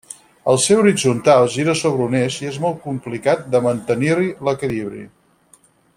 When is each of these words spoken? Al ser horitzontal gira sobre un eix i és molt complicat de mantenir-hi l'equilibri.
Al 0.51 0.59
ser 0.61 0.77
horitzontal 0.83 1.45
gira 1.55 1.75
sobre 1.81 2.07
un 2.07 2.17
eix 2.21 2.39
i 2.45 2.49
és 2.53 2.57
molt 2.65 2.81
complicat 2.87 3.47
de 3.57 3.63
mantenir-hi 3.67 4.33
l'equilibri. 4.49 5.07